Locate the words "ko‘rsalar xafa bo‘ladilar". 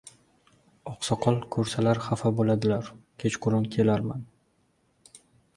1.57-2.89